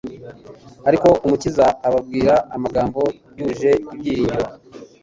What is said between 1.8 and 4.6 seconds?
ababwira amagambo yuje ibyiringiro.